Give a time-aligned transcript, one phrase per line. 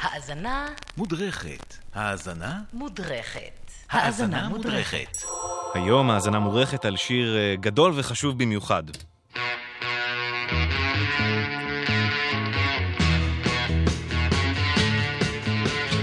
[0.00, 1.74] האזנה מודרכת.
[1.94, 2.60] האזנה?
[2.72, 3.70] מודרכת.
[3.90, 5.16] האזנה מודרכת.
[5.74, 8.82] היום האזנה מודרכת על שיר אה, גדול וחשוב במיוחד.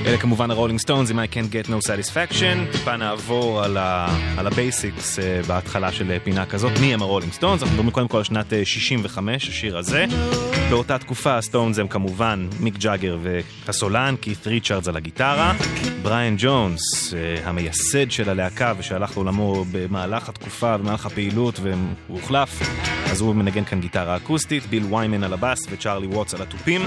[0.07, 2.71] אלה כמובן הרולינג סטונס עם I Can't Get No Satisfaction.
[2.71, 6.71] טיפה נעבור על, ה, על ה basics uh, בהתחלה של uh, פינה כזאת.
[6.81, 7.61] מי הם הרולינג סטונס?
[7.61, 10.05] אנחנו מדברים קודם כל על שנת uh, 65, השיר הזה.
[10.69, 13.17] באותה תקופה הסטונס הם כמובן מיק ג'אגר
[13.65, 15.53] הסולן, קית' ריצ'רדס על הגיטרה.
[16.01, 22.61] בריאן ג'ונס, uh, המייסד של הלהקה ושהלך לעולמו במהלך התקופה, במהלך הפעילות והוא הוחלף.
[23.11, 26.81] אז הוא מנגן כאן גיטרה אקוסטית, ביל ויימן על הבאס וצ'ארלי ווטס על התופים.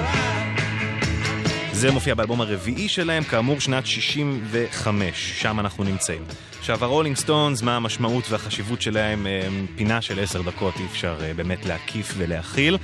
[1.81, 6.23] זה מופיע באלבום הרביעי שלהם, כאמור שנת 65, שם אנחנו נמצאים.
[6.59, 9.27] עכשיו הרולינג סטונס, מה המשמעות והחשיבות שלהם,
[9.77, 12.79] פינה של עשר דקות אי אפשר אה, באמת להקיף ולהכיל,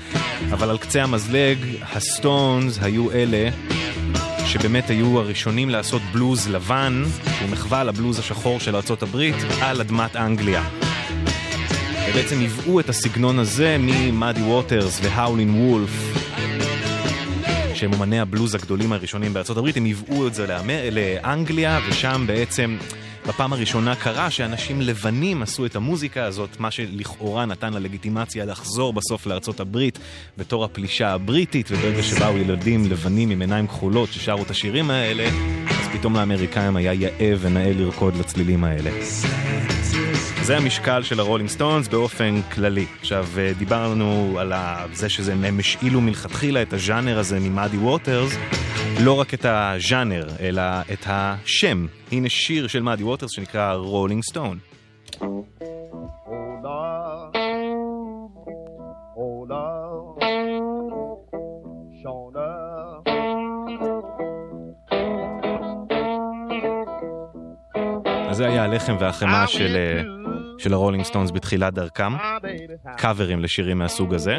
[0.52, 3.48] אבל על קצה המזלג, הסטונס היו אלה
[4.46, 7.02] שבאמת היו הראשונים לעשות בלוז לבן,
[7.38, 9.30] שהוא מחווה לבלוז השחור של ארה"ב,
[9.60, 10.64] על אדמת אנגליה.
[12.08, 16.25] ובעצם היוו את הסגנון הזה ממאדי ווטרס והאולין וולף.
[17.76, 20.80] שהם אומני הבלוז הגדולים הראשונים בארצות הברית, הם היוו את זה לאמר...
[20.90, 22.76] לאנגליה, ושם בעצם
[23.26, 28.92] בפעם הראשונה קרה שאנשים לבנים עשו את המוזיקה הזאת, מה שלכאורה נתן לה לגיטימציה לחזור
[28.92, 29.98] בסוף לארצות הברית
[30.38, 35.28] בתור הפלישה הבריטית, וברגע שבאו ילדים לבנים עם עיניים כחולות ששרו את השירים האלה,
[35.70, 38.90] אז פתאום לאמריקאים היה יאה ונאה לרקוד לצלילים האלה.
[40.46, 42.86] זה המשקל של הרולינג סטונס באופן כללי.
[43.00, 44.52] עכשיו, אה, דיברנו על
[44.92, 48.36] זה שזה, הם השאילו מלכתחילה את הז'אנר הזה ממאדי ווטרס,
[49.00, 51.86] לא רק את הז'אנר, אלא את השם.
[52.12, 54.58] הנה שיר של מאדי ווטרס שנקרא רולינג סטון.
[68.32, 69.76] זה היה הלחם והחמאה של
[70.58, 72.12] של הרולינג סטונס בתחילת דרכם,
[72.96, 74.38] קאברים לשירים מהסוג הזה.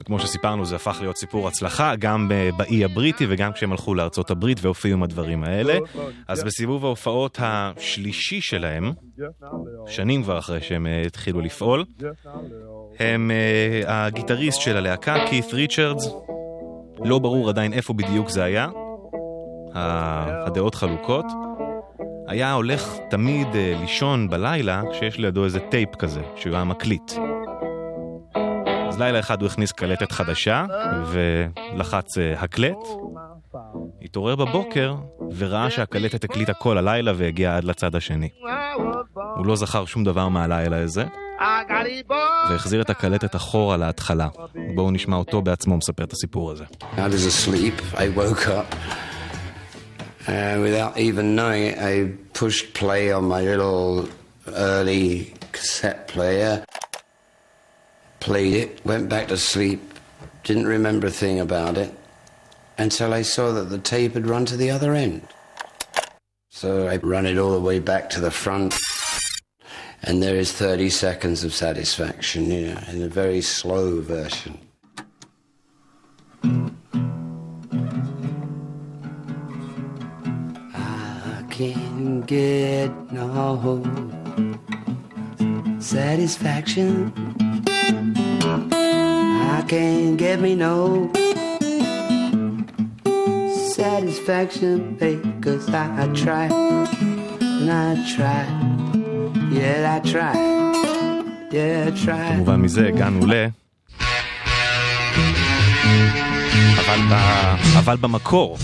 [0.00, 4.58] וכמו שסיפרנו זה הפך להיות סיפור הצלחה גם באי הבריטי וגם כשהם הלכו לארצות הברית
[4.62, 5.78] והופיעו עם הדברים האלה.
[6.28, 8.92] אז בסיבוב ההופעות השלישי שלהם,
[9.86, 11.84] שנים כבר אחרי שהם אה, התחילו לפעול,
[12.98, 16.08] הם אה, הגיטריסט של הלהקה, קית' ריצ'רדס,
[17.04, 18.68] לא ברור עדיין איפה בדיוק זה היה,
[19.74, 21.24] הדעות חלוקות,
[22.28, 27.12] היה הולך תמיד אה, לישון בלילה כשיש לידו איזה טייפ כזה, שהוא היה מקליט.
[28.88, 30.64] אז לילה אחד הוא הכניס קלטת חדשה
[31.06, 32.78] ולחץ אה, הקלט,
[34.02, 34.94] התעורר בבוקר
[35.36, 38.28] וראה שהקלטת הקליטה כל הלילה והגיע עד לצד השני.
[39.36, 41.04] הוא לא זכר שום דבר מהלילה הזה,
[42.50, 44.28] והחזיר את הקלטת אחורה להתחלה.
[44.74, 46.64] בואו נשמע אותו בעצמו מספר את הסיפור הזה.
[50.26, 54.08] Uh, without even knowing it, I pushed play on my little
[54.46, 56.64] early cassette player,
[58.20, 59.80] played it, went back to sleep,
[60.44, 61.92] didn't remember a thing about it
[62.78, 65.26] until I saw that the tape had run to the other end.
[66.50, 68.76] So I run it all the way back to the front,
[70.04, 74.58] and there is 30 seconds of satisfaction, you know, in a very slow version.
[82.31, 83.83] get no
[85.79, 87.11] satisfaction.
[89.55, 91.11] I can't get me no
[93.75, 96.45] satisfaction, babe, cause I try
[97.41, 98.43] and I try.
[99.57, 100.35] Yeah, I try.
[101.51, 102.33] Yeah, I try.
[102.33, 103.33] כמובן מזה הגענו ל...
[106.77, 107.13] אבל, ב...
[107.77, 108.57] אבל במקור.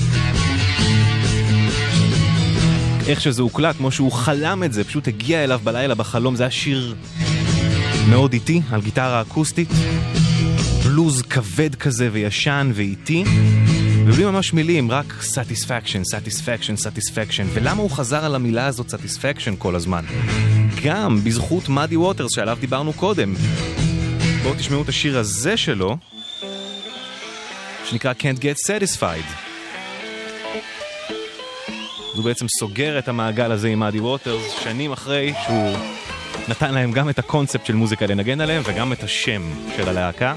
[3.09, 6.51] איך שזה הוקלט, כמו שהוא חלם את זה, פשוט הגיע אליו בלילה בחלום, זה היה
[6.51, 6.95] שיר
[8.11, 9.69] מאוד איטי, על גיטרה אקוסטית,
[10.85, 13.25] בלוז כבד כזה וישן ואיטי,
[14.07, 19.75] ובלי ממש מילים, רק satisfaction, satisfaction, satisfaction, ולמה הוא חזר על המילה הזאת satisfaction כל
[19.75, 20.05] הזמן?
[20.85, 23.35] גם בזכות מאדי ווטרס שעליו דיברנו קודם.
[24.43, 25.97] בואו תשמעו את השיר הזה שלו,
[27.85, 29.48] שנקרא Can't Get Satisfied.
[32.19, 35.77] אז הוא בעצם סוגר את המעגל הזה עם אדי ווטרס שנים אחרי שהוא
[36.49, 39.43] נתן להם גם את הקונספט של מוזיקה לנגן עליהם וגם את השם
[39.77, 40.35] של הלהקה.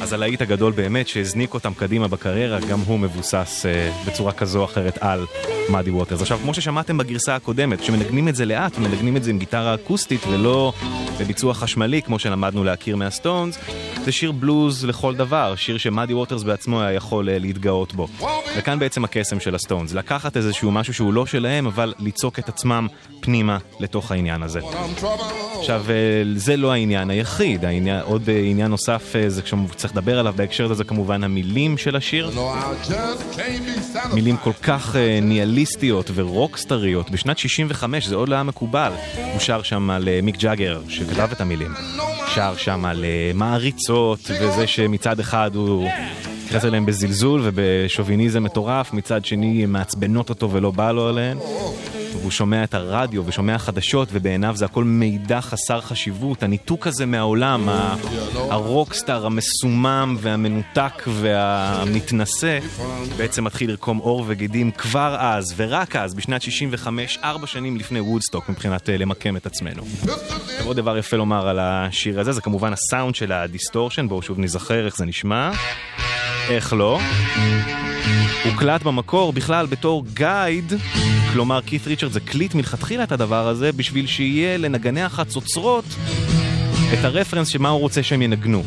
[0.00, 4.64] אז הלהיט הגדול באמת שהזניק אותם קדימה בקריירה, גם הוא מבוסס uh, בצורה כזו או
[4.64, 5.26] אחרת על
[5.68, 6.20] מאדי ווטרס.
[6.20, 10.20] עכשיו, כמו ששמעתם בגרסה הקודמת, כשמנגנים את זה לאט, מנגנים את זה עם גיטרה אקוסטית
[10.30, 10.72] ולא
[11.20, 13.58] בביצוע חשמלי, כמו שלמדנו להכיר מהסטונס,
[14.04, 18.08] זה שיר בלוז לכל דבר, שיר שמאדי ווטרס בעצמו היה יכול uh, להתגאות בו.
[18.56, 22.86] וכאן בעצם הקסם של הסטונס, לקחת איזשהו משהו שהוא לא שלהם, אבל ליצוק את עצמם
[23.20, 24.60] פנימה לתוך העניין הזה.
[25.58, 25.84] עכשיו,
[26.36, 30.84] זה לא העניין היחיד, העניין, עוד עניין נוסף, זה כשצריך לדבר עליו בהקשר הזה, זה
[30.84, 32.30] כמובן המילים של השיר.
[34.14, 37.10] מילים כל כך ניאליסטיות ורוקסטריות.
[37.10, 38.92] בשנת 65 זה עוד לא היה מקובל.
[39.32, 41.74] הוא שר שם על מיק ג'אגר, שכתב את המילים.
[42.34, 43.04] שר שם על
[43.34, 45.88] מעריצות, וזה שמצד אחד הוא...
[46.52, 51.38] מתייחס אליהם בזלזול ובשוביניזם מטורף, מצד שני מעצבנות אותו ולא בא לו עליהן.
[52.12, 57.68] והוא שומע את הרדיו ושומע חדשות ובעיניו זה הכל מידע חסר חשיבות, הניתוק הזה מהעולם,
[58.34, 62.58] הרוקסטאר המסומם והמנותק והמתנשא
[63.16, 68.48] בעצם מתחיל לרקום עור וגידים כבר אז ורק אז, בשנת 65, ארבע שנים לפני וודסטוק
[68.48, 69.82] מבחינת למקם את עצמנו.
[70.64, 74.86] עוד דבר יפה לומר על השיר הזה זה כמובן הסאונד של הדיסטורשן, בואו שוב ניזכר
[74.86, 75.50] איך זה נשמע.
[76.48, 77.00] איך לא?
[78.44, 80.72] הוקלט במקור בכלל בתור guide,
[81.32, 85.84] כלומר קית' ריצ'רדס הקליט מלכתחילה את הדבר הזה בשביל שיהיה לנגני החצוצרות
[86.92, 88.62] את ה reference שמה הוא רוצה שהם ינגנו.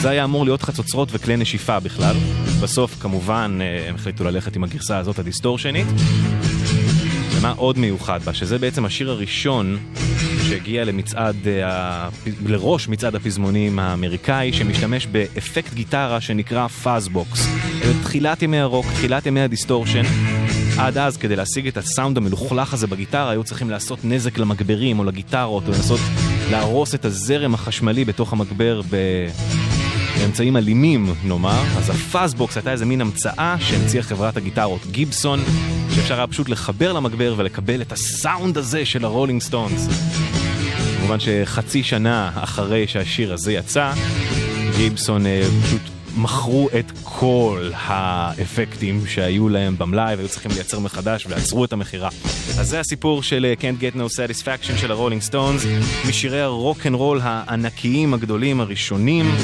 [0.00, 2.16] זה היה אמור להיות חצוצרות וכלי נשיפה בכלל.
[2.62, 3.58] בסוף כמובן
[3.88, 5.86] הם החליטו ללכת עם הגרסה הזאת הדיסטורשנית.
[7.30, 8.34] ומה עוד מיוחד בה?
[8.34, 9.78] שזה בעצם השיר הראשון
[10.50, 11.36] שהגיע למצעד,
[12.46, 17.48] לראש מצעד הפזמונים האמריקאי, שמשתמש באפקט גיטרה שנקרא fuzz box.
[18.02, 20.02] תחילת ימי הרוק, תחילת ימי הדיסטורשן.
[20.78, 25.04] עד אז, כדי להשיג את הסאונד המלוכלך הזה בגיטרה, היו צריכים לעשות נזק למגברים או
[25.04, 26.00] לגיטרות, או לנסות
[26.50, 28.96] להרוס את הזרם החשמלי בתוך המגבר ב...
[30.18, 31.62] באמצעים אלימים, נאמר.
[31.78, 35.40] אז ה fuzz box הייתה איזה מין המצאה שהמציאה חברת הגיטרות גיבסון,
[35.94, 39.88] שאפשר היה פשוט לחבר למגבר ולקבל את הסאונד הזה של הרולינג סטונס.
[41.10, 43.92] כמובן שחצי שנה אחרי שהשיר הזה יצא,
[44.76, 45.24] גיבסון
[45.62, 45.80] פשוט
[46.16, 52.08] מכרו את כל האפקטים שהיו להם במלאי והיו צריכים לייצר מחדש ועצרו את המכירה.
[52.58, 55.62] אז זה הסיפור של Can't Get No Satisfaction של הרולינג סטונס,
[56.08, 59.34] משירי הרוק אנד רול הענקיים הגדולים הראשונים.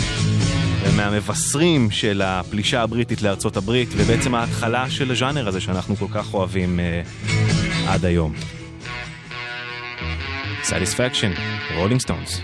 [0.97, 6.81] מהמבשרים של הפלישה הבריטית לארצות הברית ובעצם ההתחלה של הז'אנר הזה שאנחנו כל כך אוהבים
[6.81, 8.33] uh, עד היום.
[10.71, 11.41] Satisfaction,
[11.77, 12.41] רולינג סטונס.